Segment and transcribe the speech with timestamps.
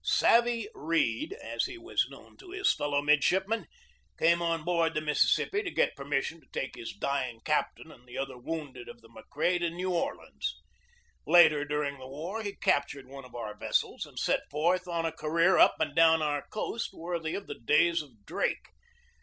[0.03, 3.67] "Savey" Read, as he was known to his fellow midshipmen,
[4.17, 8.17] came on board the Mississippi to get permission to take his dying captain and the
[8.17, 10.59] other wounded of the McRae to New Orleans.
[11.27, 15.05] Later dur ing the war he captured one of our vessels, and set forth on
[15.05, 18.69] a career up and down our coast worthy of the days of Drake.